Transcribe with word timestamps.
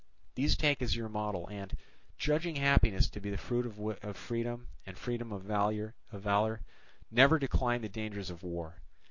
These 0.33 0.57
take 0.57 0.81
as 0.81 0.95
your 0.95 1.09
model 1.09 1.47
and, 1.49 1.77
judging 2.17 2.55
happiness 2.55 3.07
to 3.11 3.19
be 3.19 3.29
the 3.29 3.37
fruit 3.37 3.67
of 4.03 4.17
freedom 4.17 4.67
and 4.83 4.97
freedom 4.97 5.31
of 5.31 5.43
valour, 5.43 5.93
never 7.11 7.37
decline 7.37 7.81
the 7.81 7.87
dangers 7.89 8.31
of 8.31 8.41
war. 8.41 8.77